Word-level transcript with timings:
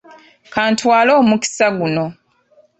Ka 0.53 0.63
ntwale 0.71 1.11
omukisa 1.21 1.65
guno 1.77 2.05